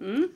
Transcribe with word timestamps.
Mm. 0.00 0.28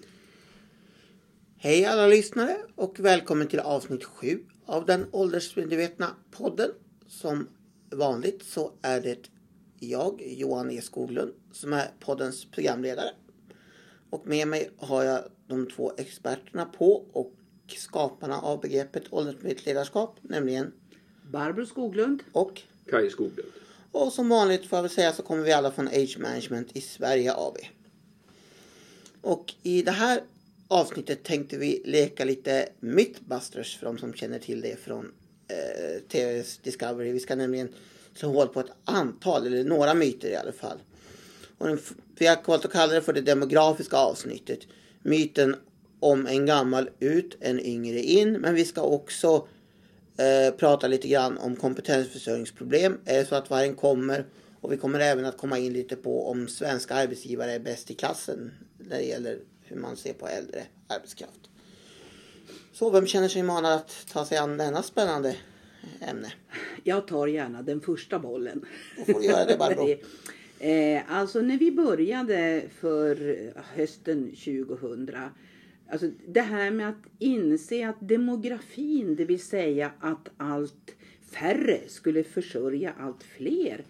Hej 1.57 1.85
alla 1.85 2.07
lyssnare 2.07 2.57
och 2.75 3.01
välkommen 3.01 3.49
till 3.49 3.61
avsnitt 3.61 4.05
7 4.05 4.45
av 4.67 4.87
den 4.87 5.07
åldersmedvetna 5.13 6.17
podden. 6.31 6.71
Som 7.07 7.49
vanligt 7.91 8.43
så 8.43 8.73
är 8.83 9.01
det 9.01 9.19
jag, 9.79 10.23
Johan 10.27 10.71
E 10.71 10.81
Skoglund, 10.81 11.33
som 11.53 11.73
är 11.73 11.91
poddens 12.01 12.45
programledare. 12.45 13.11
Och 14.11 14.27
med 14.27 14.49
mig 14.49 14.71
har 14.77 15.03
jag 15.05 15.21
de 15.47 15.67
två 15.71 15.93
experterna 15.97 16.65
på 16.65 17.07
och 17.13 17.33
skaparna 17.67 18.41
av 18.41 18.61
begreppet 18.61 19.05
åldersmedvetet 19.11 19.67
ledarskap, 19.67 20.17
nämligen 20.23 20.73
Barbro 21.31 21.67
Skoglund. 21.67 22.23
och 22.33 22.63
Kaj 22.91 23.11
Skoglund. 23.11 23.53
och 23.93 24.13
som 24.13 24.29
vanligt 24.29 24.67
får 24.67 24.77
jag 24.77 24.83
väl 24.83 24.91
säga 24.91 25.13
så 25.13 25.23
kommer 25.23 25.43
vi 25.43 25.53
alla 25.53 25.71
från 25.71 25.89
Age 25.89 26.19
Management 26.21 26.77
i 26.77 26.81
Sverige 26.81 27.33
AB. 27.37 27.59
Och 29.23 29.55
i 29.63 29.83
det 29.83 29.91
här 29.91 30.21
avsnittet 30.69 31.23
tänkte 31.23 31.57
vi 31.57 31.83
leka 31.85 32.25
lite 32.25 32.69
Mythbusters 32.81 33.79
för 33.79 33.87
de 33.87 33.99
som 33.99 34.15
känner 34.15 34.39
till 34.39 34.61
det 34.61 34.77
från 34.77 35.13
eh, 35.49 36.01
TVs 36.09 36.59
Discovery. 36.59 37.13
Vi 37.13 37.21
ska 37.21 37.35
nämligen 37.35 37.69
slå 38.15 38.29
hål 38.29 38.49
på 38.49 38.61
ett 38.61 38.73
antal, 38.85 39.47
eller 39.47 39.65
några 39.65 39.95
myter 39.95 40.31
i 40.31 40.37
alla 40.37 40.53
fall. 40.53 40.79
Och 41.59 41.69
den, 41.69 41.79
vi 42.19 42.27
har 42.27 42.39
valt 42.47 42.65
att 42.65 42.73
kalla 42.73 42.93
det 42.93 43.03
för 43.03 43.13
det 43.13 43.21
demografiska 43.21 43.97
avsnittet. 43.97 44.61
Myten 45.03 45.57
om 46.01 46.27
en 46.27 46.47
gammal 46.47 46.91
ut, 47.01 47.37
en 47.41 47.61
yngre 47.61 48.01
in. 48.01 48.33
Men 48.33 48.55
vi 48.55 48.65
ska 48.65 48.83
också 48.83 49.49
eh, 50.17 50.55
prata 50.55 50.89
lite 50.89 51.09
grann 51.09 51.39
om 51.39 51.57
kompetensförsörjningsproblem. 51.57 52.99
Är 53.05 53.19
det 53.19 53.27
så 53.27 53.35
att 53.35 53.51
vargen 53.51 53.75
kommer? 53.75 54.25
Och 54.61 54.73
vi 54.73 54.77
kommer 54.77 55.01
även 55.01 55.25
att 55.25 55.39
komma 55.39 55.59
in 55.59 55.73
lite 55.73 55.97
på 55.97 56.31
om 56.31 56.49
svenska 56.49 56.95
arbetsgivare 56.95 57.53
är 57.53 57.61
bäst 57.61 57.91
i 57.91 57.95
klassen 57.95 58.51
när 58.89 58.97
det 58.97 59.05
gäller 59.05 59.39
hur 59.61 59.77
man 59.77 59.97
ser 59.97 60.13
på 60.13 60.29
äldre 60.29 60.67
arbetskraft. 60.89 61.51
Så 62.73 62.91
vem 62.91 63.07
känner 63.07 63.29
sig 63.29 63.43
manad 63.43 63.73
att 63.73 64.07
ta 64.13 64.25
sig 64.25 64.39
an 64.39 64.57
denna 64.57 64.83
spännande 64.83 65.37
ämne? 66.01 66.33
Jag 66.85 67.07
tar 67.07 67.27
gärna 67.27 67.63
den 67.63 67.81
första 67.81 68.19
bollen. 68.19 68.65
Då 68.97 69.13
får 69.13 69.21
du 69.21 69.27
göra 69.27 69.45
det 69.45 69.57
Barbro. 69.57 69.89
eh, 70.59 71.03
alltså 71.09 71.41
när 71.41 71.59
vi 71.59 71.73
började 71.73 72.63
för 72.81 73.37
hösten 73.75 74.29
2000. 74.31 75.11
Alltså 75.91 76.11
det 76.27 76.41
här 76.41 76.71
med 76.71 76.89
att 76.89 77.07
inse 77.19 77.89
att 77.89 78.09
demografin, 78.09 79.17
det 79.17 79.25
vill 79.25 79.43
säga 79.43 79.93
att 80.01 80.29
allt 80.37 80.95
färre 81.33 81.81
skulle 81.89 82.25
försörja 82.25 82.93
allt 82.99 83.23
fler. 83.23 83.85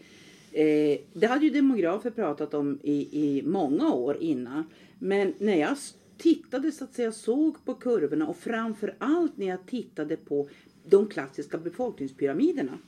Eh, 0.52 0.98
det 1.12 1.26
hade 1.26 1.44
ju 1.44 1.50
demografer 1.50 2.10
pratat 2.10 2.54
om 2.54 2.78
i, 2.82 3.08
i 3.22 3.42
många 3.42 3.92
år 3.92 4.16
innan. 4.20 4.64
Men 4.98 5.34
när 5.38 5.56
jag 5.56 5.76
tittade 6.18 6.72
så 6.72 6.84
att 6.84 6.94
säga, 6.94 7.12
såg 7.12 7.64
på 7.64 7.74
kurvorna 7.74 8.26
och 8.26 8.36
framför 8.36 8.94
allt 8.98 9.36
när 9.36 9.46
jag 9.46 9.66
tittade 9.66 10.16
på 10.16 10.48
de 10.84 11.06
klassiska 11.06 11.58
befolkningspyramiderna 11.58 12.78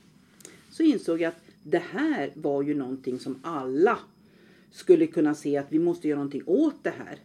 så 0.71 0.83
insåg 0.83 1.21
jag 1.21 1.29
att 1.29 1.43
det 1.63 1.83
här 1.91 2.31
var 2.35 2.63
ju 2.63 2.75
någonting 2.75 3.19
som 3.19 3.39
alla 3.43 3.99
skulle 4.71 5.07
kunna 5.07 5.35
se 5.35 5.57
att 5.57 5.73
vi 5.73 5.79
måste 5.79 6.09
göra 6.09 6.19
någonting 6.19 6.43
åt 6.47 6.85
det 6.85 6.95
här. 6.99 7.19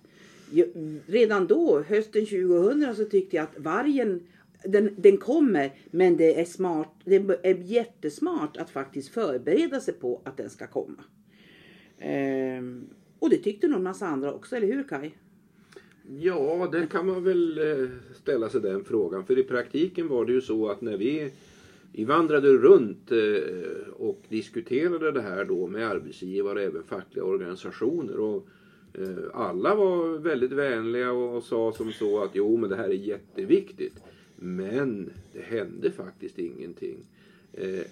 Redan 1.06 1.48
då, 1.48 1.84
hösten 1.88 2.26
2000, 2.26 2.96
så 2.96 3.06
tyckte 3.06 3.36
jag 3.36 3.44
att 3.44 3.60
vargen 3.60 4.22
den, 4.64 4.96
den 4.98 5.18
kommer, 5.18 5.72
men 5.92 6.18
det 6.18 6.42
är, 6.42 6.46
smart, 6.46 6.94
det 7.06 7.16
är 7.44 7.56
jättesmart 7.56 8.58
att 8.58 8.70
faktiskt 8.70 9.10
förbereda 9.10 9.80
sig 9.80 9.94
på 9.94 10.22
att 10.24 10.38
den 10.38 10.50
ska 10.50 10.68
komma. 10.68 11.04
Ehm, 12.00 12.90
och 13.20 13.30
det 13.30 13.38
tyckte 13.38 13.68
nog 13.68 13.78
en 13.78 13.84
massa 13.84 14.08
andra 14.08 14.34
också, 14.34 14.56
eller 14.56 14.68
hur 14.68 14.84
Kai? 14.84 15.12
Ja, 16.18 16.70
det 16.72 16.88
kan 16.88 17.06
man 17.06 17.24
väl 17.24 17.58
eh, 17.58 17.88
ställa 18.14 18.50
sig 18.50 18.62
den 18.62 18.84
frågan. 18.84 19.26
För 19.26 19.40
i 19.40 19.44
praktiken 19.44 20.08
var 20.08 20.26
det 20.26 20.32
ju 20.32 20.42
så 20.42 20.70
att 20.70 20.82
när 20.82 20.98
vi, 20.98 21.32
vi 21.94 22.06
vandrade 22.06 22.48
runt 22.48 23.12
eh, 23.12 23.94
och 23.94 24.24
diskuterade 24.30 25.12
det 25.12 25.22
här 25.22 25.46
då 25.46 25.68
med 25.68 25.88
arbetsgivare 25.88 26.60
och 26.60 26.66
även 26.66 26.84
fackliga 26.84 27.26
organisationer. 27.26 28.20
Och 28.20 28.48
eh, 28.94 29.24
alla 29.34 29.76
var 29.76 30.18
väldigt 30.18 30.52
vänliga 30.52 31.12
och 31.12 31.44
sa 31.44 31.72
som 31.72 31.92
så 31.92 32.24
att 32.24 32.32
jo 32.34 32.58
men 32.58 32.70
det 32.70 32.76
här 32.76 32.90
är 32.90 32.94
jätteviktigt. 32.94 34.04
Men 34.42 35.10
det 35.34 35.42
hände 35.42 35.92
faktiskt 35.92 36.40
ingenting. 36.40 36.98
Eh, 37.54 37.86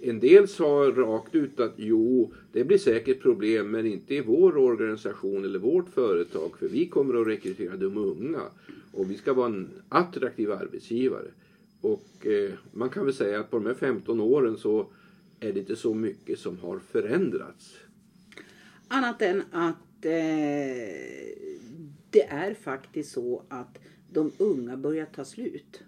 en 0.00 0.20
del 0.20 0.48
sa 0.48 0.92
rakt 0.96 1.34
ut 1.34 1.60
att 1.60 1.74
jo, 1.76 2.32
det 2.52 2.64
blir 2.64 2.78
säkert 2.78 3.22
problem 3.22 3.70
men 3.70 3.86
inte 3.86 4.14
i 4.14 4.20
vår 4.20 4.56
organisation 4.56 5.44
eller 5.44 5.58
vårt 5.58 5.88
företag 5.88 6.58
för 6.58 6.68
vi 6.68 6.86
kommer 6.86 7.20
att 7.20 7.26
rekrytera 7.26 7.76
de 7.76 7.96
unga 7.96 8.40
och 8.92 9.10
vi 9.10 9.16
ska 9.16 9.32
vara 9.32 9.46
en 9.46 9.68
attraktiv 9.88 10.52
arbetsgivare. 10.52 11.28
Och 11.80 12.26
eh, 12.26 12.52
man 12.72 12.88
kan 12.88 13.04
väl 13.04 13.14
säga 13.14 13.40
att 13.40 13.50
på 13.50 13.58
de 13.58 13.66
här 13.66 13.74
15 13.74 14.20
åren 14.20 14.56
så 14.56 14.86
är 15.40 15.52
det 15.52 15.60
inte 15.60 15.76
så 15.76 15.94
mycket 15.94 16.38
som 16.38 16.58
har 16.58 16.78
förändrats. 16.78 17.76
Annat 18.88 19.22
än 19.22 19.42
att 19.50 20.04
eh, 20.04 20.12
det 22.10 22.26
är 22.28 22.54
faktiskt 22.54 23.12
så 23.12 23.42
att 23.48 23.78
de 24.12 24.32
unga 24.38 24.76
börjar 24.76 25.06
ta 25.06 25.24
slut. 25.24 25.82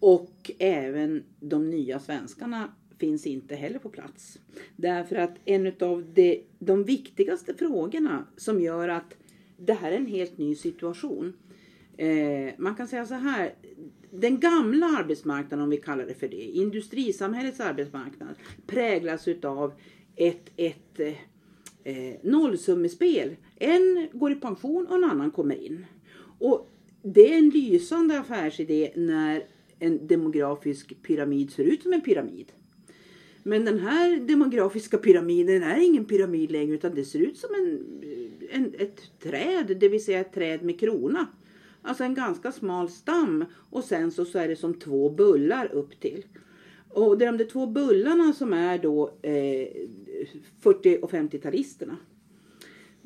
Och 0.00 0.50
även 0.58 1.24
de 1.40 1.70
nya 1.70 2.00
svenskarna 2.00 2.72
finns 2.98 3.26
inte 3.26 3.54
heller 3.54 3.78
på 3.78 3.88
plats. 3.88 4.38
Därför 4.76 5.16
att 5.16 5.34
en 5.44 5.66
av 5.66 6.04
de, 6.14 6.44
de 6.58 6.84
viktigaste 6.84 7.54
frågorna 7.54 8.26
som 8.36 8.60
gör 8.60 8.88
att 8.88 9.16
det 9.56 9.72
här 9.72 9.92
är 9.92 9.96
en 9.96 10.06
helt 10.06 10.38
ny 10.38 10.54
situation. 10.54 11.32
Eh, 11.96 12.54
man 12.58 12.74
kan 12.74 12.88
säga 12.88 13.06
så 13.06 13.14
här. 13.14 13.54
Den 14.10 14.40
gamla 14.40 14.86
arbetsmarknaden, 14.86 15.64
om 15.64 15.70
vi 15.70 15.76
kallar 15.76 16.06
det 16.06 16.14
för 16.14 16.28
det, 16.28 16.42
industrisamhällets 16.42 17.60
arbetsmarknad, 17.60 18.34
präglas 18.66 19.28
utav 19.28 19.72
ett, 20.16 20.50
ett 20.56 21.00
eh, 21.00 21.14
eh 21.84 22.14
nollsummespel. 22.22 23.36
En 23.56 24.08
går 24.12 24.32
i 24.32 24.34
pension 24.34 24.86
och 24.86 24.96
en 24.96 25.04
annan 25.04 25.30
kommer 25.30 25.54
in. 25.54 25.86
Och 26.38 26.70
det 27.02 27.32
är 27.34 27.38
en 27.38 27.50
lysande 27.50 28.20
affärsidé 28.20 28.92
när 28.94 29.44
en 29.78 30.06
demografisk 30.06 31.02
pyramid 31.02 31.50
ser 31.50 31.64
ut 31.64 31.82
som 31.82 31.92
en 31.92 32.00
pyramid. 32.00 32.52
Men 33.42 33.64
den 33.64 33.78
här 33.78 34.16
demografiska 34.16 34.98
pyramiden 34.98 35.62
är 35.62 35.80
ingen 35.80 36.04
pyramid 36.04 36.50
längre 36.50 36.74
utan 36.74 36.94
det 36.94 37.04
ser 37.04 37.18
ut 37.18 37.38
som 37.38 37.50
en, 37.54 37.84
en, 38.50 38.74
ett 38.78 39.00
träd, 39.22 39.76
det 39.80 39.88
vill 39.88 40.04
säga 40.04 40.20
ett 40.20 40.32
träd 40.32 40.62
med 40.62 40.80
krona. 40.80 41.26
Alltså 41.82 42.04
en 42.04 42.14
ganska 42.14 42.52
smal 42.52 42.88
stam 42.88 43.44
och 43.70 43.84
sen 43.84 44.10
så, 44.10 44.24
så 44.24 44.38
är 44.38 44.48
det 44.48 44.56
som 44.56 44.74
två 44.74 45.10
bullar 45.10 45.72
upp 45.72 46.00
till. 46.00 46.24
Och 46.88 47.18
det 47.18 47.24
är 47.24 47.32
de 47.32 47.38
där 47.38 47.50
två 47.50 47.66
bullarna 47.66 48.32
som 48.32 48.52
är 48.52 48.78
då 48.78 49.10
eh, 49.22 49.68
40 50.60 50.98
och 51.02 51.10
50-talisterna. 51.10 51.96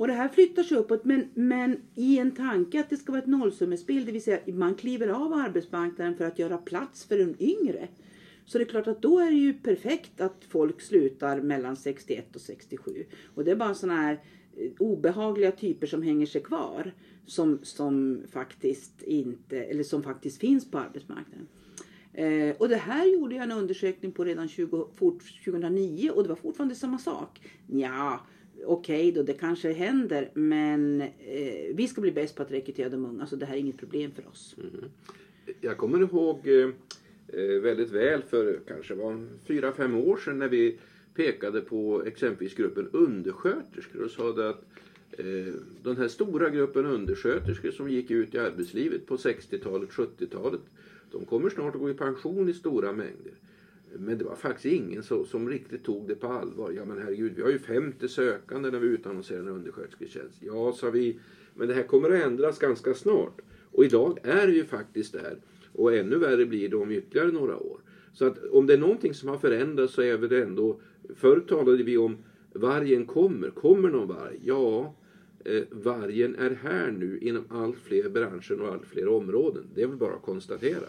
Och 0.01 0.07
det 0.07 0.13
här 0.13 0.29
flyttar 0.29 0.63
sig 0.63 0.77
uppåt 0.77 1.05
men, 1.05 1.29
men 1.35 1.77
i 1.95 2.19
en 2.19 2.31
tanke 2.31 2.81
att 2.81 2.91
det 2.91 2.97
ska 2.97 3.13
vara 3.13 3.23
ett 3.23 3.29
nollsummespel, 3.29 4.05
det 4.05 4.13
vill 4.13 4.23
säga 4.23 4.41
man 4.47 4.75
kliver 4.75 5.09
av 5.09 5.33
arbetsmarknaden 5.33 6.17
för 6.17 6.25
att 6.25 6.39
göra 6.39 6.59
plats 6.59 7.05
för 7.05 7.19
en 7.19 7.37
yngre. 7.43 7.89
Så 8.47 8.59
det 8.59 8.65
är 8.65 8.69
klart 8.69 8.87
att 8.87 9.03
då 9.03 9.19
är 9.19 9.31
det 9.31 9.37
ju 9.37 9.53
perfekt 9.53 10.21
att 10.21 10.45
folk 10.49 10.81
slutar 10.81 11.41
mellan 11.41 11.77
61 11.77 12.37
och 12.37 12.41
67. 12.41 13.05
Och 13.35 13.45
det 13.45 13.51
är 13.51 13.57
bara 13.57 13.75
sådana 13.75 14.01
här 14.01 14.21
eh, 14.57 14.71
obehagliga 14.79 15.53
typer 15.53 15.87
som 15.87 16.03
hänger 16.03 16.27
sig 16.27 16.43
kvar. 16.43 16.93
Som, 17.27 17.59
som 17.63 18.23
faktiskt 18.33 19.03
inte, 19.03 19.65
eller 19.65 19.83
som 19.83 20.03
faktiskt 20.03 20.41
finns 20.41 20.71
på 20.71 20.79
arbetsmarknaden. 20.79 21.49
Eh, 22.13 22.57
och 22.57 22.69
det 22.69 22.77
här 22.77 23.07
gjorde 23.07 23.35
jag 23.35 23.45
en 23.45 23.53
undersökning 23.53 24.13
på 24.13 24.25
redan 24.25 24.49
20, 24.49 24.89
2009 25.45 26.11
och 26.11 26.23
det 26.23 26.29
var 26.29 26.37
fortfarande 26.37 26.75
samma 26.75 26.99
sak. 26.99 27.41
Ja, 27.67 28.21
okej 28.65 29.13
då, 29.13 29.23
det 29.23 29.33
kanske 29.33 29.73
händer 29.73 30.31
men 30.35 31.01
eh, 31.01 31.75
vi 31.75 31.89
ska 31.89 32.01
bli 32.01 32.13
bäst 32.13 32.37
på 32.37 32.43
att 32.43 32.53
rekrytera 32.53 32.89
de 32.89 33.05
unga 33.05 33.27
så 33.27 33.37
det 33.37 33.47
här 33.47 33.55
är 33.55 33.59
inget 33.59 33.79
problem 33.79 34.11
för 34.11 34.29
oss. 34.29 34.55
Mm-hmm. 34.59 34.89
Jag 35.61 35.77
kommer 35.77 36.01
ihåg 36.01 36.49
eh, 36.49 36.69
eh, 37.29 37.61
väldigt 37.61 37.91
väl 37.91 38.23
för 38.23 38.61
kanske 38.69 38.95
var 38.95 39.27
fyra, 39.47 39.73
fem 39.73 39.95
år 39.97 40.17
sedan 40.17 40.39
när 40.39 40.49
vi 40.49 40.79
pekade 41.15 41.61
på 41.61 42.03
exempelvis 42.07 42.55
gruppen 42.55 42.89
undersköterskor 42.93 44.05
och 44.05 44.11
sa 44.11 44.33
det 44.33 44.49
att 44.49 44.65
eh, 45.11 45.55
den 45.83 45.97
här 45.97 46.09
stora 46.09 46.51
gruppen 46.51 46.87
undersköterskor 46.87 47.71
som 47.71 47.91
gick 47.91 48.11
ut 48.11 48.35
i 48.35 48.39
arbetslivet 48.39 49.07
på 49.07 49.17
60-talet, 49.17 49.91
70-talet, 49.91 50.61
de 51.13 51.25
kommer 51.25 51.51
snart 51.51 51.75
att 51.75 51.81
gå 51.81 51.91
i 51.91 51.95
pension 51.95 52.49
i 52.49 52.53
stora 52.53 52.93
mängder. 52.93 53.33
Men 53.99 54.19
det 54.19 54.25
var 54.25 54.35
faktiskt 54.35 54.75
ingen 54.75 55.03
så, 55.03 55.25
som 55.25 55.49
riktigt 55.49 55.85
tog 55.85 56.09
det 56.09 56.15
på 56.15 56.27
allvar. 56.27 56.73
Ja 56.77 56.85
men 56.85 57.03
herregud, 57.03 57.33
vi 57.37 57.43
har 57.43 57.51
ju 57.51 57.59
50 57.59 58.09
sökande 58.09 58.71
när 58.71 58.79
vi 58.79 58.87
utannonserar 58.87 59.41
en 59.41 59.49
underskötersketjänst. 59.49 60.39
Ja, 60.41 60.73
sa 60.73 60.91
vi, 60.91 61.19
men 61.55 61.69
det 61.69 61.75
här 61.75 61.83
kommer 61.83 62.11
att 62.11 62.25
ändras 62.25 62.59
ganska 62.59 62.95
snart. 62.95 63.41
Och 63.73 63.85
idag 63.85 64.19
är 64.23 64.47
vi 64.47 64.55
ju 64.55 64.65
faktiskt 64.65 65.13
där. 65.13 65.37
Och 65.73 65.97
ännu 65.97 66.19
värre 66.19 66.47
blir 66.47 66.69
det 66.69 66.77
om 66.77 66.91
ytterligare 66.91 67.33
några 67.33 67.57
år. 67.57 67.81
Så 68.13 68.27
att 68.27 68.45
om 68.45 68.67
det 68.67 68.75
är 68.75 68.79
någonting 68.79 69.15
som 69.15 69.29
har 69.29 69.39
förändrats 69.39 69.95
så 69.95 70.03
är 70.03 70.17
väl 70.17 70.29
det 70.29 70.43
ändå... 70.43 70.81
Förr 71.15 71.41
talade 71.41 71.83
vi 71.83 71.99
om 71.99 72.17
vargen 72.53 73.07
kommer. 73.07 73.51
Kommer 73.51 73.89
någon 73.89 74.09
varg? 74.09 74.41
Ja, 74.45 74.95
eh, 75.45 75.63
vargen 75.71 76.37
är 76.37 76.51
här 76.51 76.91
nu 76.91 77.19
inom 77.19 77.45
allt 77.49 77.79
fler 77.79 78.09
branscher 78.09 78.61
och 78.61 78.69
allt 78.69 78.87
fler 78.87 79.09
områden. 79.09 79.65
Det 79.75 79.83
är 79.83 79.87
väl 79.87 79.97
bara 79.97 80.15
att 80.15 80.23
konstatera. 80.23 80.87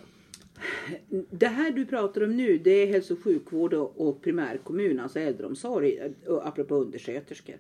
Det 1.29 1.47
här 1.47 1.71
du 1.71 1.85
pratar 1.85 2.23
om 2.23 2.37
nu 2.37 2.57
det 2.57 2.71
är 2.71 2.87
hälso 2.87 3.13
och 3.13 3.23
sjukvård 3.23 3.73
och, 3.73 4.21
primärkommun, 4.21 4.99
alltså 4.99 5.19
äldreomsorg, 5.19 5.97
eh, 5.97 6.11
apropå 6.27 6.75
undersköterskor. 6.75 7.55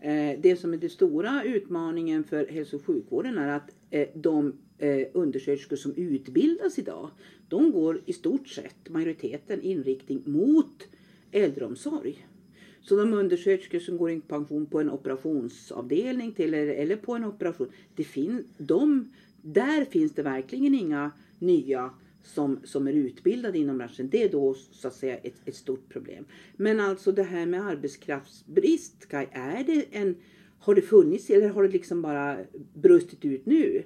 Eh, 0.00 0.40
det 0.40 0.60
som 0.60 0.72
är 0.72 0.76
den 0.76 0.90
stora 0.90 1.42
utmaningen 1.44 2.24
för 2.24 2.46
hälso 2.46 2.76
och 2.76 2.84
sjukvården 2.84 3.38
är 3.38 3.56
att 3.56 3.70
eh, 3.90 4.08
de 4.14 4.52
undersköterskor 5.12 5.76
som 5.76 5.94
utbildas 5.96 6.78
idag, 6.78 7.10
de 7.48 7.72
går 7.72 8.00
i 8.06 8.12
stort 8.12 8.48
sett, 8.48 8.88
majoriteten, 8.88 9.62
inriktning 9.62 10.22
mot 10.26 10.88
äldreomsorg. 11.32 12.26
Så 12.82 12.96
de 12.96 13.12
undersköterskor 13.12 13.78
som 13.78 13.96
går 13.96 14.10
i 14.10 14.20
pension 14.20 14.66
på 14.66 14.80
en 14.80 14.90
operationsavdelning 14.90 16.32
till, 16.32 16.54
eller, 16.54 16.74
eller 16.74 16.96
på 16.96 17.14
en 17.14 17.24
operation, 17.24 17.68
det 17.96 18.04
fin, 18.04 18.44
de, 18.58 19.12
där 19.42 19.84
finns 19.84 20.12
det 20.12 20.22
verkligen 20.22 20.74
inga 20.74 21.10
nya 21.38 21.90
som, 22.22 22.60
som 22.64 22.86
är 22.86 22.92
utbildade 22.92 23.58
inom 23.58 23.78
branschen. 23.78 24.08
Det 24.10 24.22
är 24.22 24.28
då 24.28 24.54
så 24.54 24.88
att 24.88 24.94
säga 24.94 25.16
ett, 25.16 25.34
ett 25.44 25.56
stort 25.56 25.88
problem. 25.88 26.24
Men 26.56 26.80
alltså 26.80 27.12
det 27.12 27.22
här 27.22 27.46
med 27.46 27.66
arbetskraftsbrist, 27.66 29.08
Kaj, 29.08 29.28
är 29.32 29.64
det 29.64 29.86
en, 29.90 30.16
har 30.58 30.74
det 30.74 30.82
funnits 30.82 31.30
eller 31.30 31.48
har 31.48 31.62
det 31.62 31.68
liksom 31.68 32.02
bara 32.02 32.38
brustit 32.74 33.24
ut 33.24 33.46
nu? 33.46 33.82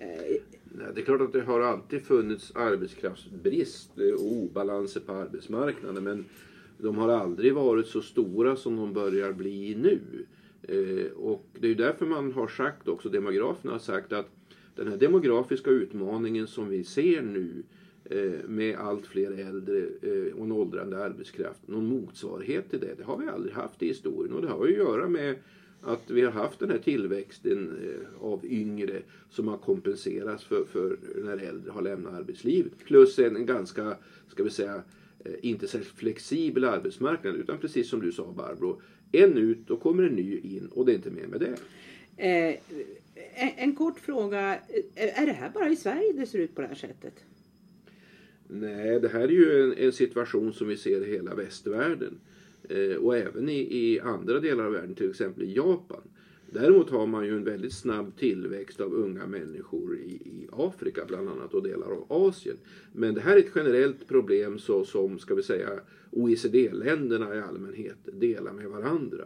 Eh. 0.00 0.36
Nej, 0.72 0.86
det 0.94 1.00
är 1.00 1.04
klart 1.04 1.20
att 1.20 1.32
det 1.32 1.40
har 1.40 1.60
alltid 1.60 2.02
funnits 2.02 2.52
arbetskraftsbrist 2.54 3.90
och 4.18 4.32
obalanser 4.32 5.00
på 5.00 5.12
arbetsmarknaden. 5.12 6.04
Men 6.04 6.24
de 6.78 6.98
har 6.98 7.08
aldrig 7.08 7.54
varit 7.54 7.86
så 7.86 8.00
stora 8.02 8.56
som 8.56 8.76
de 8.76 8.92
börjar 8.92 9.32
bli 9.32 9.74
nu. 9.74 10.00
Eh, 10.62 11.12
och 11.12 11.46
det 11.60 11.66
är 11.66 11.68
ju 11.68 11.74
därför 11.74 12.06
man 12.06 12.32
har 12.32 12.48
sagt 12.48 12.88
också, 12.88 13.08
demograferna 13.08 13.72
har 13.72 13.78
sagt 13.78 14.12
att 14.12 14.28
den 14.80 14.88
här 14.88 14.98
demografiska 14.98 15.70
utmaningen 15.70 16.46
som 16.46 16.68
vi 16.68 16.84
ser 16.84 17.22
nu 17.22 17.62
eh, 18.04 18.48
med 18.48 18.78
allt 18.78 19.06
fler 19.06 19.30
äldre 19.30 19.78
eh, 19.78 20.34
och 20.34 20.44
en 20.44 20.52
åldrande 20.52 21.04
arbetskraft, 21.04 21.68
någon 21.68 21.86
motsvarighet 21.86 22.70
till 22.70 22.80
det, 22.80 22.94
det 22.96 23.04
har 23.04 23.18
vi 23.18 23.26
aldrig 23.28 23.54
haft 23.54 23.82
i 23.82 23.88
historien. 23.88 24.34
Och 24.34 24.42
det 24.42 24.48
har 24.48 24.66
ju 24.66 24.72
att 24.72 24.78
göra 24.78 25.08
med 25.08 25.36
att 25.82 26.10
vi 26.10 26.20
har 26.20 26.32
haft 26.32 26.58
den 26.58 26.70
här 26.70 26.78
tillväxten 26.78 27.78
eh, 27.84 28.24
av 28.24 28.44
yngre 28.44 29.02
som 29.30 29.48
har 29.48 29.56
kompenserats 29.56 30.44
för, 30.44 30.64
för 30.64 30.98
när 31.14 31.36
äldre 31.36 31.70
har 31.70 31.82
lämnat 31.82 32.14
arbetslivet. 32.14 32.72
Plus 32.84 33.18
en 33.18 33.46
ganska, 33.46 33.96
ska 34.28 34.42
vi 34.42 34.50
säga, 34.50 34.82
eh, 35.24 35.32
inte 35.42 35.68
särskilt 35.68 35.98
flexibel 35.98 36.64
arbetsmarknad 36.64 37.36
utan 37.36 37.58
precis 37.58 37.88
som 37.88 38.00
du 38.00 38.12
sa 38.12 38.32
Barbro, 38.36 38.80
en 39.12 39.38
ut, 39.38 39.58
då 39.66 39.76
kommer 39.76 40.02
en 40.02 40.14
ny 40.14 40.38
in 40.38 40.68
och 40.74 40.86
det 40.86 40.92
är 40.92 40.96
inte 40.96 41.10
mer 41.10 41.26
med 41.26 41.40
det. 41.40 41.56
Eh, 42.20 42.56
en, 43.34 43.50
en 43.56 43.74
kort 43.74 44.00
fråga. 44.00 44.58
Är 44.94 45.26
det 45.26 45.32
här 45.32 45.50
bara 45.50 45.68
i 45.68 45.76
Sverige 45.76 46.12
det 46.12 46.26
ser 46.26 46.38
ut 46.38 46.54
på 46.54 46.60
det 46.60 46.66
här 46.66 46.74
sättet? 46.74 47.14
Nej, 48.48 49.00
det 49.00 49.08
här 49.08 49.20
är 49.20 49.28
ju 49.28 49.62
en, 49.62 49.78
en 49.78 49.92
situation 49.92 50.52
som 50.52 50.68
vi 50.68 50.76
ser 50.76 51.06
i 51.06 51.12
hela 51.12 51.34
västvärlden. 51.34 52.20
Eh, 52.68 52.96
och 52.96 53.16
även 53.16 53.48
i, 53.48 53.58
i, 53.58 54.00
andra 54.00 54.40
delar 54.40 54.64
av 54.64 54.72
världen, 54.72 54.94
till 54.94 55.10
exempel 55.10 55.42
i 55.42 55.56
Japan. 55.56 56.02
Däremot 56.52 56.90
har 56.90 57.06
man 57.06 57.24
ju 57.24 57.36
en 57.36 57.44
väldigt 57.44 57.72
snabb 57.72 58.16
tillväxt 58.16 58.80
av 58.80 58.94
unga 58.94 59.26
människor 59.26 59.98
i, 59.98 60.10
i 60.10 60.48
Afrika 60.52 61.04
bland 61.08 61.28
annat 61.28 61.54
och 61.54 61.62
delar 61.62 61.86
av 61.86 62.06
Asien. 62.08 62.56
Men 62.92 63.14
det 63.14 63.20
här 63.20 63.36
är 63.36 63.40
ett 63.40 63.52
generellt 63.54 64.08
problem 64.08 64.58
så, 64.58 64.84
som, 64.84 65.18
ska 65.18 65.34
vi 65.34 65.42
säga, 65.42 65.68
OECD-länderna 66.10 67.34
i 67.34 67.40
allmänhet 67.40 67.98
delar 68.04 68.52
med 68.52 68.66
varandra. 68.66 69.24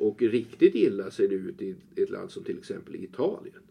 Och 0.00 0.22
riktigt 0.22 0.74
illa 0.74 1.10
ser 1.10 1.28
det 1.28 1.34
ut 1.34 1.62
i 1.62 1.74
ett 1.96 2.10
land 2.10 2.30
som 2.30 2.44
till 2.44 2.58
exempel 2.58 2.94
Italien. 2.94 3.62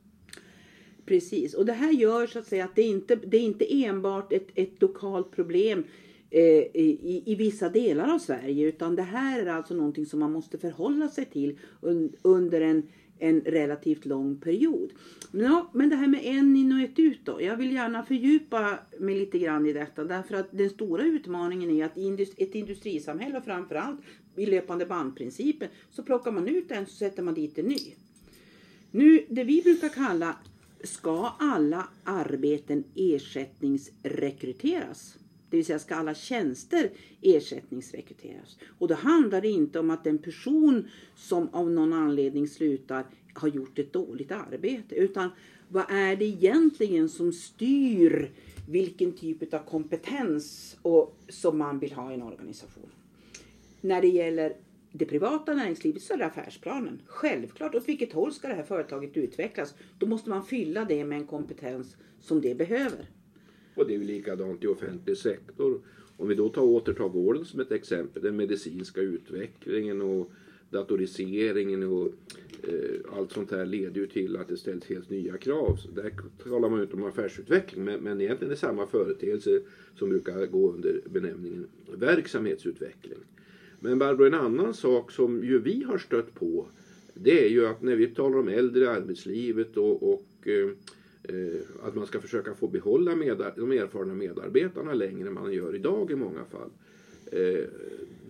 Precis, 1.06 1.54
och 1.54 1.66
det 1.66 1.74
här 1.74 1.92
gör 1.92 2.28
så 2.28 2.40
att 2.40 2.48
säga 2.48 2.66
att 2.66 2.76
det 2.76 2.82
inte 2.82 3.16
det 3.16 3.38
är 3.38 3.42
inte 3.42 3.84
enbart 3.84 4.34
ett, 4.34 4.48
ett 4.56 4.82
lokalt 4.82 5.32
problem 5.32 5.84
eh, 6.30 6.42
i, 6.42 7.24
i 7.26 7.36
vissa 7.36 7.70
delar 7.70 8.14
av 8.14 8.20
Sverige 8.20 8.68
utan 8.68 8.96
det 8.96 9.02
här 9.02 9.42
är 9.42 9.46
alltså 9.46 9.74
någonting 9.74 10.06
som 10.06 10.20
man 10.20 10.32
måste 10.32 10.58
förhålla 10.58 11.08
sig 11.08 11.26
till 11.26 11.60
un, 11.82 12.14
under 12.22 12.62
en, 12.62 12.84
en 13.20 13.42
relativt 13.42 14.06
lång 14.06 14.40
period. 14.40 14.90
Ja, 15.32 15.72
men 15.74 15.90
det 15.90 15.96
här 15.96 16.08
med 16.08 16.22
en 16.24 16.56
in 16.56 16.72
och 16.72 16.80
ett 16.80 17.00
ut 17.00 17.20
då. 17.24 17.42
Jag 17.42 17.58
vill 17.58 17.74
gärna 17.74 18.04
fördjupa 18.04 18.80
mig 19.00 19.20
lite 19.20 19.40
grann 19.40 19.66
i 19.66 19.74
detta 19.74 20.04
därför 20.04 20.36
att 20.36 20.48
den 20.52 20.70
stora 20.70 21.04
utmaningen 21.04 21.72
är 21.72 21.86
att 21.86 21.98
i 21.98 22.28
ett 22.38 22.56
industrisamhälle 22.56 23.38
och 23.38 23.44
framförallt 23.44 24.00
i 24.40 24.46
löpande 24.46 24.86
bandprincipen 24.86 25.70
så 25.92 26.04
plockar 26.04 26.32
man 26.32 26.48
ut 26.48 26.72
en 26.72 26.86
så 26.86 26.96
sätter 26.96 27.24
man 27.24 27.34
dit 27.34 27.58
en 27.58 27.66
ny. 27.66 27.96
Nu, 28.92 29.26
det 29.30 29.44
vi 29.44 29.62
brukar 29.62 29.90
kalla 29.90 30.36
ska 30.84 31.34
alla 31.40 31.88
arbeten 32.04 32.84
ersättningsrekryteras? 32.96 35.18
Det 35.50 35.58
vill 35.58 35.66
säga 35.66 35.80
ska 35.80 35.96
alla 35.96 36.14
tjänster 36.14 36.90
ersättningsrekryteras? 37.22 38.58
Och 38.78 38.88
då 38.88 38.96
handlar 38.96 39.42
det 39.42 39.50
inte 39.50 39.80
om 39.80 39.90
att 39.90 40.08
en 40.08 40.18
person 40.18 40.88
som 41.16 41.50
av 41.50 41.72
någon 41.72 41.94
anledning 41.94 42.48
slutar 42.48 43.06
har 43.34 43.48
gjort 43.48 43.80
ett 43.80 43.94
dåligt 43.94 44.32
arbete. 44.32 44.96
Utan 44.96 45.30
vad 45.68 45.92
är 45.92 46.16
det 46.16 46.26
egentligen 46.26 47.10
som 47.10 47.34
styr 47.34 48.32
vilken 48.70 49.12
typ 49.12 49.54
av 49.54 49.60
kompetens 49.60 50.78
och, 50.82 51.18
som 51.30 51.58
man 51.58 51.80
vill 51.80 51.94
ha 51.94 52.12
i 52.12 52.14
en 52.14 52.22
organisation? 52.22 52.90
När 53.82 54.02
det 54.02 54.08
gäller 54.08 54.56
det 54.92 55.06
privata 55.06 55.54
näringslivet 55.54 56.02
så 56.02 56.14
är 56.14 56.18
det 56.18 56.26
affärsplanen. 56.26 57.02
Självklart, 57.06 57.76
åt 57.76 57.88
vilket 57.88 58.14
håll 58.14 58.34
ska 58.34 58.48
det 58.48 58.54
här 58.54 58.64
företaget 58.64 59.18
utvecklas? 59.18 59.76
Då 60.00 60.06
måste 60.06 60.30
man 60.30 60.46
fylla 60.46 60.86
det 60.86 61.06
med 61.06 61.18
en 61.18 61.28
kompetens 61.28 61.98
som 62.20 62.42
det 62.42 62.56
behöver. 62.56 63.10
Och 63.76 63.88
det 63.88 63.94
är 63.94 63.98
ju 63.98 64.04
likadant 64.04 64.64
i 64.64 64.68
offentlig 64.68 65.18
sektor. 65.18 65.82
Om 66.18 66.28
vi 66.28 66.36
då 66.36 66.50
tar 66.50 66.62
återtar 66.62 67.10
vården 67.10 67.46
som 67.46 67.60
ett 67.60 67.72
exempel, 67.72 68.24
den 68.24 68.36
medicinska 68.36 69.02
utvecklingen 69.02 70.02
och 70.02 70.32
datoriseringen 70.70 71.84
och 71.84 72.08
eh, 72.64 73.18
allt 73.18 73.32
sånt 73.32 73.52
här 73.52 73.66
leder 73.66 74.02
ju 74.02 74.08
till 74.08 74.38
att 74.38 74.48
det 74.48 74.58
ställs 74.58 74.86
helt 74.86 75.10
nya 75.10 75.38
krav. 75.38 75.76
Så 75.76 75.92
där 75.92 76.14
talar 76.44 76.70
man 76.70 76.80
ju 76.80 76.84
inte 76.84 76.96
om 76.96 77.04
affärsutveckling 77.04 77.84
men, 77.84 78.00
men 78.00 78.22
egentligen 78.22 78.52
är 78.52 78.56
det 78.56 78.60
samma 78.60 78.88
företeelse 78.88 79.62
som 79.96 80.10
brukar 80.10 80.46
gå 80.46 80.72
under 80.72 81.02
benämningen 81.10 81.68
verksamhetsutveckling. 81.98 83.20
Men 83.80 84.00
Barbro, 84.00 84.26
en 84.26 84.34
annan 84.34 84.74
sak 84.74 85.12
som 85.12 85.44
ju 85.44 85.60
vi 85.60 85.84
har 85.84 85.98
stött 85.98 86.36
på 86.36 86.68
det 87.14 87.46
är 87.46 87.50
ju 87.50 87.68
att 87.68 87.82
när 87.82 87.96
vi 87.96 88.08
talar 88.08 88.40
om 88.40 88.48
äldre 88.48 88.84
i 88.84 88.88
arbetslivet 88.88 89.78
och, 89.78 90.14
och 90.14 90.48
eh, 90.48 90.70
eh 91.24 91.62
att 91.84 91.96
man 91.96 92.06
ska 92.06 92.22
försöka 92.22 92.54
få 92.54 92.68
behålla 92.68 93.12
de 93.12 93.72
erfarna 93.72 94.14
medarbetarna 94.14 94.94
längre 94.94 95.28
än 95.28 95.34
man 95.34 95.54
gör 95.54 95.76
idag 95.76 96.12
i 96.12 96.16
många 96.16 96.46
fall. 96.46 96.70
Eh, 97.32 97.64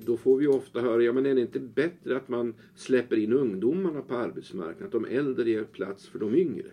då 0.05 0.17
får 0.17 0.37
vi 0.37 0.47
ofta 0.47 0.81
höra, 0.81 1.03
ja 1.03 1.13
men 1.13 1.25
är 1.25 1.35
det 1.35 1.41
inte 1.41 1.59
bättre 1.59 2.17
att 2.17 2.29
man 2.29 2.53
släpper 2.75 3.17
in 3.17 3.33
ungdomarna 3.33 4.01
på 4.01 4.15
arbetsmarknaden, 4.15 4.85
att 4.85 4.91
de 4.91 5.05
äldre 5.05 5.49
ger 5.49 5.63
plats 5.63 6.07
för 6.07 6.19
de 6.19 6.35
yngre? 6.35 6.67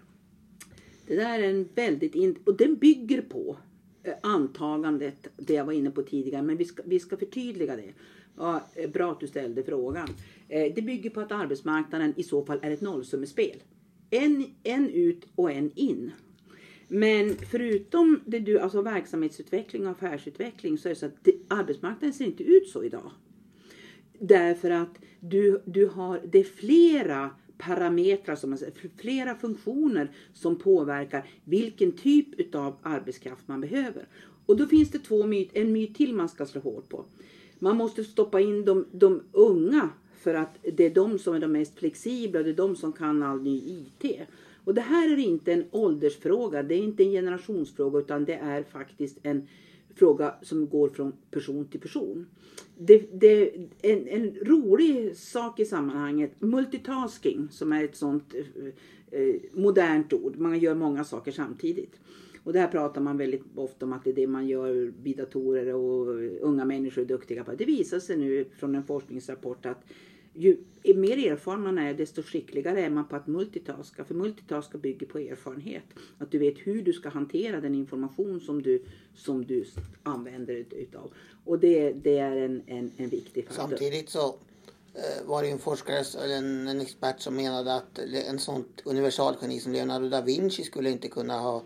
Det 1.06 1.16
där 1.16 1.40
är 1.40 1.50
en 1.50 1.68
väldigt, 1.75 2.14
in... 2.14 2.37
och 2.45 2.56
den 2.56 2.76
bygger 2.76 3.23
på 3.23 3.56
eh, 4.02 4.14
antagandet, 4.23 5.28
det 5.37 5.54
jag 5.54 5.64
var 5.64 5.73
inne 5.73 5.90
på 5.90 6.02
tidigare, 6.02 6.42
men 6.42 6.56
vi 6.56 6.64
ska, 6.64 6.83
vi 6.87 7.00
ska 7.00 7.16
förtydliga 7.16 7.76
det. 7.76 7.92
Ja, 8.37 8.69
eh, 8.75 8.90
bra 8.90 9.12
att 9.12 9.21
du 9.21 9.26
ställde 9.26 9.62
frågan. 9.62 10.09
Eh, 10.49 10.73
det 10.75 10.83
bygger 10.83 11.11
på 11.11 11.21
att 11.21 11.33
arbetsmarknaden 11.33 12.14
i 12.16 12.23
så 12.23 12.45
fall 12.45 12.59
är 12.62 12.71
ett 12.71 12.81
nollsummespel. 12.81 13.62
En, 14.11 14.47
en 14.62 14.90
ut 14.90 15.26
och 15.35 15.52
en 15.52 15.71
in. 15.75 16.12
Men 16.88 17.37
förutom 17.50 18.21
det 18.26 18.38
du, 18.38 18.59
alltså 18.59 18.83
verksamhetsutveckling 18.83 19.87
och 19.87 19.93
affärsutveckling 19.93 20.78
så 20.78 20.88
är 20.88 20.90
det 20.90 21.00
så 21.00 21.07
att 21.07 21.25
det, 21.25 21.35
arbetsmarknaden 21.49 22.12
ser 22.12 22.25
inte 22.25 22.45
ut 22.45 22.69
så 22.69 22.85
idag. 22.85 23.11
Därför 24.19 24.71
att 24.71 24.99
du, 25.21 25.62
du 25.64 25.87
har, 25.87 26.21
det 26.33 26.38
är 26.38 26.45
flera 26.45 27.31
parametrar, 27.59 28.37
som 28.37 28.50
man 28.50 28.59
säger, 28.59 28.73
flera 28.97 29.35
funktioner 29.35 30.11
som 30.33 30.59
påverkar 30.59 31.28
vilken 31.45 31.93
typ 31.93 32.55
av 32.55 32.76
arbetskraft 32.83 33.49
man 33.49 33.61
behöver. 33.61 34.09
Och 34.47 34.57
då 34.57 34.66
finns 34.66 34.90
det 34.90 34.99
två 34.99 35.26
myt, 35.26 35.50
en 35.52 35.73
myt 35.73 35.95
till 35.95 36.14
man 36.14 36.28
ska 36.28 36.47
slå 36.47 36.61
hårt 36.61 36.88
på. 36.88 37.05
Man 37.59 37.77
måste 37.77 38.05
stoppa 38.05 38.41
in 38.41 38.65
de, 38.65 38.87
de 38.93 39.23
unga 39.33 39.89
för 40.21 40.35
att 40.35 40.59
det 40.75 40.85
är 40.85 40.95
de 40.95 41.19
som 41.19 41.35
är 41.35 41.41
de 41.41 41.53
mest 41.53 41.79
flexibla, 41.79 42.43
det 42.43 42.51
är 42.51 42.55
de 42.55 42.77
som 42.77 42.93
kan 42.93 43.23
all 43.23 43.43
ny 43.43 43.57
IT. 43.57 44.21
Och 44.65 44.75
det 44.75 44.81
här 44.81 45.13
är 45.13 45.17
inte 45.17 45.53
en 45.53 45.65
åldersfråga, 45.71 46.63
det 46.63 46.75
är 46.75 46.79
inte 46.79 47.03
en 47.03 47.11
generationsfråga 47.11 47.99
utan 47.99 48.25
det 48.25 48.35
är 48.35 48.63
faktiskt 48.63 49.19
en 49.23 49.49
fråga 49.95 50.35
som 50.43 50.69
går 50.69 50.89
från 50.89 51.13
person 51.31 51.65
till 51.65 51.81
person. 51.81 52.27
Det, 52.79 53.21
det, 53.21 53.55
en, 53.83 54.09
en 54.09 54.35
rolig 54.43 55.17
sak 55.17 55.61
i 55.61 55.65
sammanhanget, 55.65 56.41
multitasking 56.41 57.49
som 57.51 57.73
är 57.73 57.85
ett 57.85 57.97
sånt 57.97 58.35
eh, 58.35 59.21
eh 59.21 59.35
modernt 59.53 60.13
ord, 60.13 60.37
man 60.37 60.59
gör 60.59 60.75
många 60.75 61.05
saker 61.05 61.33
samtidigt. 61.33 62.01
Och 62.47 62.53
det 62.53 62.59
här 62.59 62.69
pratar 62.69 63.00
man 63.00 63.17
väldigt 63.17 63.43
ofta 63.55 63.87
om 63.87 63.93
att 63.93 64.05
det 64.05 64.11
är 64.11 64.15
det 64.15 64.26
man 64.26 64.49
gör 64.49 64.93
vid 65.03 65.17
datorer 65.17 65.75
och 65.75 66.07
unga 66.41 66.65
människor 66.65 67.03
är 67.03 67.07
duktiga 67.07 67.45
på. 67.45 67.53
Det 67.55 67.65
visar 67.65 68.00
sig 68.00 68.17
nu 68.17 68.45
från 68.59 68.75
en 68.75 68.85
forskningsrapport 68.85 69.67
att 69.67 69.85
ju 70.33 70.57
mer 70.83 71.33
erfaren 71.33 71.62
man 71.62 71.79
är 71.79 71.95
desto 71.95 72.23
skickligare 72.23 72.81
är 72.81 72.91
man 72.91 73.09
på 73.09 73.17
att 73.17 73.26
multitaska. 73.26 74.05
För 74.05 74.15
multitaska 74.15 74.79
bygger 74.79 75.07
på 75.07 75.19
erfarenhet. 75.19 75.85
Att 76.19 76.31
du 76.31 76.38
vet 76.38 76.55
hur 76.59 76.83
du 76.83 76.93
ska 76.93 77.09
hantera 77.09 77.61
den 77.61 77.75
information 77.75 78.41
som 78.41 78.62
du, 78.62 78.83
som 79.15 79.45
du 79.45 79.65
använder 80.03 80.65
utav. 80.71 81.12
Och 81.45 81.59
det, 81.59 81.93
det 81.93 82.19
är 82.19 82.37
en, 82.37 82.62
en, 82.67 82.93
en 82.97 83.09
viktig 83.09 83.47
faktor. 83.47 83.62
Samtidigt 83.62 84.09
så 84.09 84.26
eh, 84.95 85.26
var 85.26 85.43
det 85.43 85.50
en 85.50 85.59
forskare, 85.59 86.25
eller 86.25 86.37
en, 86.37 86.69
en 86.69 86.81
expert 86.81 87.21
som 87.21 87.37
menade 87.37 87.75
att 87.75 87.99
en 88.29 88.38
sån 88.38 88.65
universalgeni 88.85 89.61
som 89.61 89.73
Leonardo 89.73 90.09
da 90.09 90.21
Vinci 90.21 90.62
skulle 90.62 90.91
inte 90.91 91.09
kunna 91.09 91.38
ha 91.38 91.62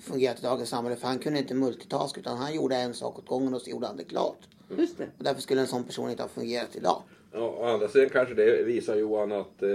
fungerat 0.00 0.38
i 0.38 0.42
dagens 0.42 0.68
samhälle 0.68 0.96
för 0.96 1.06
han 1.08 1.18
kunde 1.18 1.38
inte 1.38 1.54
multitask 1.54 2.18
utan 2.18 2.36
han 2.38 2.54
gjorde 2.54 2.76
en 2.76 2.94
sak 2.94 3.18
åt 3.18 3.26
gången 3.26 3.54
och 3.54 3.62
så 3.62 3.70
gjorde 3.70 3.86
han 3.86 3.96
det 3.96 4.04
klart. 4.04 4.38
Just 4.78 4.98
det. 4.98 5.04
Och 5.18 5.24
därför 5.24 5.42
skulle 5.42 5.60
en 5.60 5.66
sån 5.66 5.84
person 5.84 6.10
inte 6.10 6.22
ha 6.22 6.28
fungerat 6.28 6.76
idag. 6.76 7.02
Ja, 7.32 7.40
å 7.58 7.64
andra 7.64 7.88
sidan 7.88 8.08
kanske 8.08 8.34
det 8.34 8.62
visar 8.66 8.96
Johan 8.96 9.32
att 9.32 9.62
eh, 9.62 9.70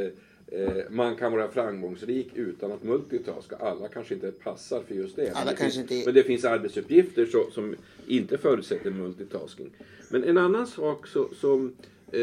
eh, 0.48 0.84
man 0.90 1.16
kan 1.16 1.32
vara 1.32 1.52
framgångsrik 1.52 2.30
utan 2.36 2.72
att 2.72 2.84
multitaska. 2.84 3.56
Alla 3.56 3.88
kanske 3.88 4.14
inte 4.14 4.32
passar 4.32 4.82
för 4.88 4.96
just 4.96 5.16
det. 5.16 5.30
Alla 5.30 5.40
men, 5.46 5.48
det 5.48 5.60
kanske 5.60 5.80
finns, 5.80 5.92
inte- 5.92 6.06
men 6.06 6.14
det 6.16 6.24
finns 6.24 6.46
arbetsuppgifter 6.46 7.26
så, 7.26 7.52
som 7.52 7.76
inte 8.08 8.38
förutsätter 8.38 8.92
multitasking. 8.92 9.70
Men 10.10 10.24
en 10.24 10.38
annan 10.38 10.68
sak 10.68 11.08
så, 11.08 11.30
som 11.42 11.76
eh, 12.12 12.22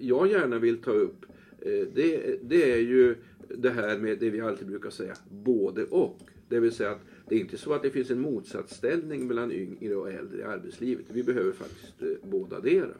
jag 0.00 0.30
gärna 0.30 0.58
vill 0.58 0.82
ta 0.82 0.90
upp 0.90 1.24
eh, 1.60 1.72
det, 1.94 2.36
det 2.42 2.72
är 2.72 2.76
ju 2.78 3.16
det 3.48 3.70
här 3.70 3.98
med 3.98 4.18
det 4.18 4.30
vi 4.30 4.40
alltid 4.40 4.66
brukar 4.66 4.90
säga, 4.90 5.14
både 5.30 5.84
och. 5.84 6.18
Det 6.48 6.60
vill 6.60 6.72
säga 6.72 6.90
att 6.90 7.00
det 7.28 7.34
är 7.34 7.40
inte 7.40 7.58
så 7.58 7.72
att 7.72 7.82
det 7.82 7.90
finns 7.90 8.10
en 8.10 8.20
motsatsställning 8.20 9.26
mellan 9.26 9.52
yngre 9.52 9.96
och 9.96 10.10
äldre 10.10 10.38
i 10.38 10.42
arbetslivet. 10.42 11.04
Vi 11.08 11.22
behöver 11.22 11.52
faktiskt 11.52 12.02
eh, 12.02 12.08
båda 12.22 12.60
dera. 12.60 12.94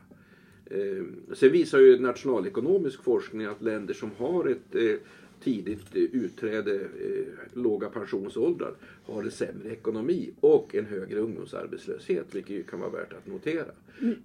Eh, 0.66 1.04
sen 1.34 1.52
visar 1.52 1.78
ju 1.78 1.98
nationalekonomisk 1.98 3.02
forskning 3.02 3.46
att 3.46 3.62
länder 3.62 3.94
som 3.94 4.10
har 4.18 4.46
ett 4.46 4.74
eh, 4.74 4.96
tidigt 5.40 5.96
eh, 5.96 6.02
utträde, 6.02 6.74
eh, 6.74 7.26
låga 7.52 7.88
pensionsåldrar, 7.88 8.74
har 9.04 9.22
en 9.22 9.30
sämre 9.30 9.70
ekonomi 9.70 10.30
och 10.40 10.74
en 10.74 10.86
högre 10.86 11.20
ungdomsarbetslöshet, 11.20 12.34
vilket 12.34 12.56
ju 12.56 12.62
kan 12.62 12.80
vara 12.80 12.90
värt 12.90 13.12
att 13.12 13.26
notera. 13.26 13.64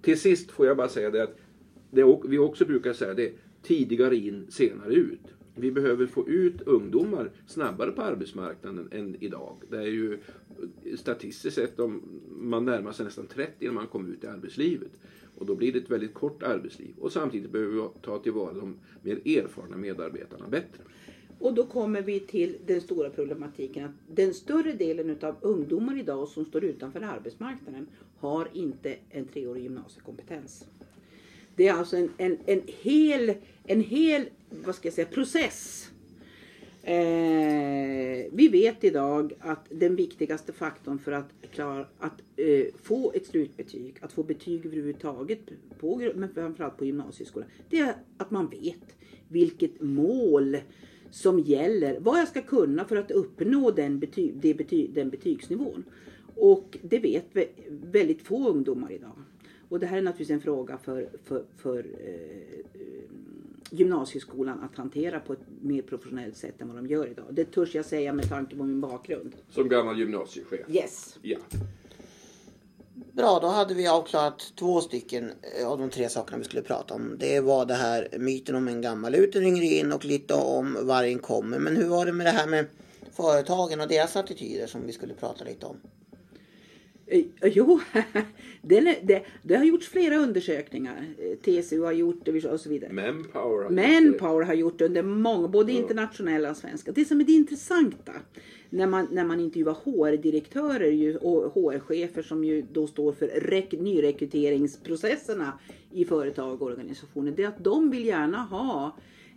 Till 0.02 0.20
sist 0.20 0.50
får 0.50 0.66
jag 0.66 0.76
bara 0.76 0.88
säga 0.88 1.10
det 1.10 1.22
att 1.22 1.36
det 1.90 2.18
vi 2.24 2.38
också 2.38 2.64
brukar 2.64 2.92
säga 2.92 3.14
det, 3.14 3.32
tidigare 3.62 4.16
in, 4.16 4.46
senare 4.50 4.94
ut. 4.94 5.20
Vi 5.54 5.70
behöver 5.70 6.06
få 6.06 6.28
ut 6.28 6.60
ungdomar 6.60 7.30
snabbare 7.46 7.90
på 7.92 8.02
arbetsmarknaden 8.02 8.88
än 8.92 9.16
idag. 9.20 9.56
Det 9.70 9.76
är 9.76 9.86
ju 9.86 10.18
statistiskt 10.96 11.56
sett 11.56 11.80
om 11.80 12.02
man 12.28 12.64
närmar 12.64 12.92
sig 12.92 13.04
nästan 13.04 13.26
30 13.26 13.66
när 13.66 13.72
man 13.72 13.86
kommer 13.86 14.10
ut 14.10 14.24
i 14.24 14.26
arbetslivet. 14.26 14.90
Och 15.38 15.46
då 15.46 15.54
blir 15.54 15.72
det 15.72 15.78
ett 15.78 15.90
väldigt 15.90 16.14
kort 16.14 16.42
arbetsliv. 16.42 16.94
Och 17.00 17.12
samtidigt 17.12 17.50
behöver 17.50 17.72
vi 17.72 17.88
ta 18.02 18.18
tillvara 18.18 18.52
de 18.52 18.76
mer 19.02 19.16
erfarna 19.38 19.76
medarbetarna 19.76 20.48
bättre. 20.48 20.82
Och 21.38 21.54
då 21.54 21.66
kommer 21.66 22.02
vi 22.02 22.20
till 22.20 22.56
den 22.66 22.80
stora 22.80 23.10
problematiken 23.10 23.84
att 23.84 24.16
den 24.16 24.34
större 24.34 24.72
delen 24.72 25.10
utav 25.10 25.36
ungdomar 25.40 25.98
idag 25.98 26.28
som 26.28 26.44
står 26.44 26.64
utanför 26.64 27.00
arbetsmarknaden 27.00 27.86
har 28.18 28.48
inte 28.52 28.96
en 29.10 29.24
treårig 29.24 29.62
gymnasiekompetens. 29.62 30.64
Det 31.56 31.68
är 31.68 31.72
alltså 31.72 31.96
en, 31.96 32.10
en, 32.16 32.38
en, 32.46 32.62
hel, 32.66 33.34
en 33.64 33.80
hel 33.80 34.26
vad 34.64 34.74
ska 34.74 34.86
jag 34.86 34.94
säga, 34.94 35.06
process. 35.06 35.90
Eh, 36.82 38.26
vi 38.32 38.48
vet 38.52 38.84
idag 38.84 39.32
att 39.38 39.66
den 39.68 39.96
viktigaste 39.96 40.52
faktorn 40.52 40.98
för 40.98 41.12
att, 41.12 41.28
klara, 41.50 41.86
att 41.98 42.22
eh, 42.36 42.66
få 42.82 43.12
ett 43.14 43.26
slutbetyg, 43.26 43.94
att 44.00 44.12
få 44.12 44.22
betyg 44.22 44.66
överhuvudtaget, 44.66 45.40
på, 45.80 46.12
men 46.14 46.34
framförallt 46.34 46.76
på 46.76 46.84
gymnasieskolan, 46.84 47.48
det 47.70 47.78
är 47.78 47.94
att 48.16 48.30
man 48.30 48.48
vet 48.48 48.96
vilket 49.28 49.80
mål 49.80 50.56
som 51.10 51.38
gäller, 51.38 52.00
vad 52.00 52.20
jag 52.20 52.28
ska 52.28 52.42
kunna 52.42 52.84
för 52.84 52.96
att 52.96 53.10
uppnå 53.10 53.70
den, 53.70 53.98
bety, 53.98 54.32
det 54.34 54.54
bety, 54.54 54.88
den 54.94 55.10
betygsnivån. 55.10 55.84
Och 56.36 56.78
det 56.82 56.98
vet 56.98 57.26
väldigt 57.68 58.22
få 58.22 58.48
ungdomar 58.48 58.92
idag. 58.92 59.18
Och 59.68 59.80
det 59.80 59.86
här 59.86 59.98
är 59.98 60.02
naturligtvis 60.02 60.34
en 60.34 60.40
fråga 60.40 60.78
för, 60.78 61.08
för, 61.24 61.44
för 61.56 61.78
eh, 61.78 62.80
gymnasieskolan 63.72 64.60
att 64.60 64.76
hantera 64.76 65.20
på 65.20 65.32
ett 65.32 65.46
mer 65.62 65.82
professionellt 65.82 66.36
sätt 66.36 66.60
än 66.60 66.68
vad 66.68 66.76
de 66.76 66.86
gör 66.86 67.06
idag. 67.06 67.24
Det 67.30 67.44
törs 67.44 67.74
jag 67.74 67.84
säga 67.84 68.12
med 68.12 68.28
tanke 68.28 68.56
på 68.56 68.62
min 68.64 68.80
bakgrund. 68.80 69.32
Som 69.50 69.68
gammal 69.68 69.98
gymnasiechef. 69.98 70.60
Yes. 70.68 71.18
Ja. 71.22 71.38
Bra, 73.12 73.38
då 73.42 73.46
hade 73.46 73.74
vi 73.74 73.88
avklarat 73.88 74.52
två 74.58 74.80
stycken 74.80 75.32
eh, 75.60 75.68
av 75.68 75.78
de 75.78 75.90
tre 75.90 76.08
sakerna 76.08 76.38
vi 76.38 76.44
skulle 76.44 76.62
prata 76.62 76.94
om. 76.94 77.16
Det 77.18 77.40
var 77.40 77.66
det 77.66 77.74
här 77.74 78.08
myten 78.18 78.54
om 78.54 78.68
en 78.68 78.80
gammal 78.80 79.14
ut 79.14 79.36
yngre 79.36 79.64
in 79.64 79.92
och 79.92 80.04
lite 80.04 80.34
om 80.34 80.78
vargen 80.82 81.18
kommer. 81.18 81.58
Men 81.58 81.76
hur 81.76 81.88
var 81.88 82.06
det 82.06 82.12
med 82.12 82.26
det 82.26 82.30
här 82.30 82.46
med 82.46 82.66
företagen 83.12 83.80
och 83.80 83.88
deras 83.88 84.16
attityder 84.16 84.66
som 84.66 84.86
vi 84.86 84.92
skulle 84.92 85.14
prata 85.14 85.44
lite 85.44 85.66
om? 85.66 85.76
Eh, 87.12 87.24
Jo, 87.42 87.80
är, 88.78 89.06
det, 89.06 89.24
det 89.42 89.56
har 89.56 89.64
gjorts 89.64 89.88
flera 89.88 90.16
undersökningar. 90.16 91.04
Eh, 91.18 91.38
TCO 91.38 91.84
har 91.84 91.92
gjort 91.92 92.24
det 92.24 92.44
och 92.44 92.60
så 92.60 92.68
vidare. 92.68 92.92
Manpower. 92.92 93.62
har 93.64 93.70
Manpower 93.70 94.44
har 94.44 94.54
gjort 94.54 94.78
det 94.78 94.84
under 94.84 95.02
många, 95.02 95.48
både 95.48 95.72
internationella 95.72 96.50
och 96.50 96.56
svenska. 96.56 96.92
Det 96.92 97.04
som 97.04 97.20
är 97.20 97.24
det 97.24 97.32
intressanta 97.32 98.12
när 98.70 98.86
man, 98.86 99.08
när 99.10 99.24
man 99.24 99.40
intervjuar 99.40 99.76
HR-direktörer 99.84 101.24
och 101.26 101.54
HR-chefer 101.54 102.22
som 102.22 102.44
ju 102.44 102.62
då 102.72 102.86
står 102.86 103.12
för 103.12 103.26
rek, 103.26 103.72
nyrekryteringsprocesserna 103.72 105.58
i 105.90 106.04
företag 106.04 106.62
och 106.62 106.68
organisationer. 106.68 107.32
Det 107.32 107.42
är 107.42 107.48
att 107.48 107.64
de 107.64 107.90
vill 107.90 108.06
gärna 108.06 108.38
ha 108.38 108.96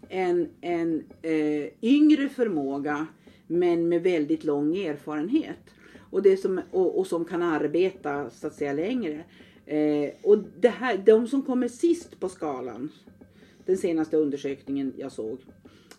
en, 0.09 0.47
en 0.61 1.03
eh, 1.21 1.67
yngre 1.81 2.29
förmåga 2.29 3.07
men 3.47 3.89
med 3.89 4.03
väldigt 4.03 4.43
lång 4.43 4.77
erfarenhet. 4.77 5.75
Och, 6.15 6.21
det 6.21 6.37
som, 6.37 6.61
och, 6.71 6.99
och 6.99 7.07
som 7.07 7.25
kan 7.25 7.41
arbeta 7.41 8.29
så 8.29 8.47
att 8.47 8.53
säga 8.53 8.73
längre. 8.73 9.23
Eh, 9.65 10.09
och 10.21 10.37
det 10.59 10.69
här, 10.69 10.97
de 10.97 11.27
som 11.27 11.41
kommer 11.41 11.67
sist 11.67 12.19
på 12.19 12.29
skalan 12.29 12.91
den 13.65 13.77
senaste 13.77 14.17
undersökningen 14.17 14.93
jag 14.97 15.11
såg, 15.11 15.37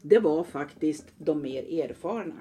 det 0.02 0.18
var 0.18 0.44
faktiskt 0.44 1.04
de 1.18 1.42
mer 1.42 1.82
erfarna. 1.84 2.34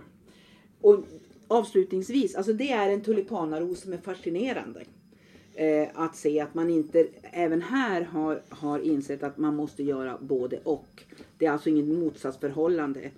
Och 0.82 1.04
avslutningsvis, 1.48 2.36
alltså 2.36 2.54
det 2.54 2.72
är 2.72 2.90
en 2.90 3.02
tulipanaros 3.02 3.80
som 3.82 3.94
är 3.94 3.98
fascinerande. 3.98 4.84
Eh, 5.56 5.88
att 5.94 6.16
se 6.16 6.40
att 6.40 6.54
man 6.54 6.70
inte 6.70 7.08
även 7.22 7.62
här 7.62 8.02
har, 8.02 8.42
har 8.50 8.80
insett 8.80 9.24
att 9.24 9.38
man 9.38 9.56
måste 9.56 9.84
göra 9.84 10.18
både 10.22 10.60
och. 10.64 11.04
Det 11.38 11.46
är 11.46 11.52
alltså 11.52 11.70
inget 11.70 11.98
motsatsförhållande. 11.98 13.12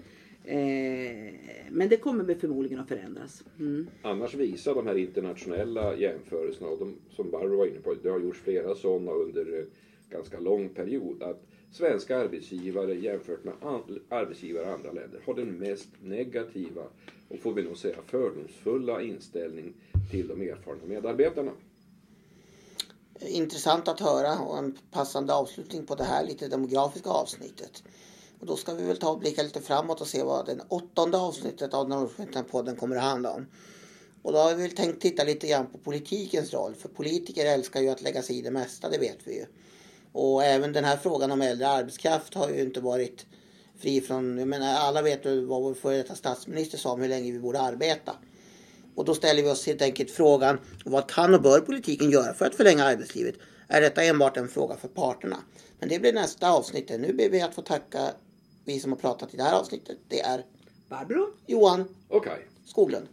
Eh, 0.48 1.34
men 1.70 1.90
det 1.90 1.98
kommer 1.98 2.24
väl 2.24 2.40
förmodligen 2.40 2.80
att 2.80 2.88
förändras. 2.88 3.44
Mm. 3.60 3.88
Annars 4.02 4.34
visar 4.34 4.76
de 4.76 4.88
här 4.88 4.98
internationella 4.98 5.96
jämförelserna, 5.96 6.70
och 6.70 6.80
de, 6.80 6.96
som 7.16 7.32
Barbro 7.32 7.58
var 7.58 7.66
inne 7.66 7.80
på, 7.80 7.94
det 8.04 8.10
har 8.10 8.20
gjorts 8.20 8.40
flera 8.40 8.76
sådana 8.76 9.12
under 9.12 9.60
en 9.60 9.66
ganska 10.10 10.40
lång 10.40 10.70
period, 10.70 11.24
att 11.24 11.44
svenska 11.72 12.18
arbetsgivare 12.18 12.94
jämfört 12.96 13.44
med 13.44 13.54
an, 13.62 14.00
arbetsgivare 14.10 14.64
i 14.64 14.72
andra 14.72 14.92
länder 14.92 15.22
har 15.26 15.34
den 15.34 15.58
mest 15.58 15.90
negativa 16.02 16.84
och 17.30 17.40
får 17.40 17.54
vi 17.54 17.64
nog 17.64 17.78
säga 17.78 17.98
fördomsfulla 18.06 19.02
inställning 19.02 19.74
till 20.12 20.28
de 20.28 20.42
erfarna 20.42 20.82
medarbetarna. 20.86 21.52
Intressant 23.20 23.88
att 23.88 24.00
höra 24.00 24.40
och 24.40 24.58
en 24.58 24.78
passande 24.92 25.34
avslutning 25.34 25.86
på 25.86 25.96
det 25.96 26.04
här 26.04 26.26
lite 26.26 26.48
demografiska 26.48 27.10
avsnittet. 27.10 27.84
Och 28.40 28.46
då 28.46 28.56
ska 28.56 28.74
vi 28.74 28.84
väl 28.84 28.98
ta 28.98 29.12
och 29.12 29.20
blicka 29.20 29.44
lite 29.44 29.62
framåt 29.62 30.02
och 30.02 30.08
se 30.08 30.24
vad 30.24 30.46
det 30.46 30.60
åttonde 30.68 31.18
avsnittet 31.18 31.74
av 31.74 31.90
Norrskensfälten-podden 31.90 32.76
kommer 32.76 32.96
att 32.96 33.04
handla 33.04 33.32
om. 33.32 33.48
Och 34.22 34.34
då 34.34 34.40
har 34.40 34.56
vi 34.56 34.62
väl 34.62 34.76
tänkt 34.76 35.02
titta 35.02 35.24
lite 35.24 35.48
grann 35.48 35.68
på 35.72 35.78
politikens 35.78 36.54
roll. 36.54 36.76
För 36.76 36.90
politiker 36.90 37.46
älskar 37.46 37.82
ju 37.82 37.90
att 37.90 38.02
lägga 38.02 38.22
sig 38.22 38.38
i 38.38 38.42
det 38.42 38.52
mesta, 38.52 38.90
det 38.90 38.98
vet 38.98 39.18
vi 39.24 39.36
ju. 39.36 39.46
Och 40.12 40.44
även 40.44 40.74
den 40.74 40.84
här 40.84 40.98
frågan 40.98 41.32
om 41.32 41.42
äldre 41.42 41.68
arbetskraft 41.68 42.34
har 42.34 42.50
ju 42.50 42.62
inte 42.62 42.80
varit 42.80 43.26
fri 43.80 44.02
från, 44.02 44.38
jag 44.38 44.48
menar 44.48 44.74
alla 44.74 45.02
vet 45.02 45.26
ju 45.26 45.46
vad 45.46 45.62
vår 45.62 45.74
före 45.74 45.98
detta 45.98 46.16
statsminister 46.16 46.78
sa 46.78 46.92
om 46.92 47.02
hur 47.02 47.10
länge 47.10 47.32
vi 47.32 47.40
borde 47.40 47.60
arbeta. 47.60 48.16
Och 48.96 49.06
då 49.06 49.16
ställer 49.16 49.44
vi 49.44 49.50
oss 49.50 49.66
helt 49.66 49.82
enkelt 49.82 50.12
frågan, 50.12 50.60
vad 50.86 51.10
kan 51.10 51.34
och 51.34 51.42
bör 51.42 51.60
politiken 51.60 52.12
göra 52.12 52.34
för 52.34 52.46
att 52.46 52.56
förlänga 52.56 52.84
arbetslivet? 52.84 53.36
Är 53.68 53.82
detta 53.82 54.04
enbart 54.04 54.38
en 54.38 54.48
fråga 54.48 54.76
för 54.76 54.88
parterna? 54.88 55.38
Men 55.80 55.90
det 55.90 56.00
blir 56.00 56.14
nästa 56.14 56.52
avsnitt. 56.52 56.90
Nu 56.90 57.14
ber 57.14 57.30
vi 57.30 57.42
att 57.42 57.56
få 57.56 57.62
tacka 57.62 58.12
vi 58.68 58.80
som 58.80 58.92
har 58.92 59.00
pratat 59.00 59.34
i 59.34 59.38
det 59.38 59.44
här 59.44 59.60
avsnittet. 59.60 59.98
Det 60.08 60.22
är 60.22 60.46
Barbro? 60.90 61.28
Johan 61.46 61.86
Okej. 62.08 62.48
Skoglund. 62.66 63.08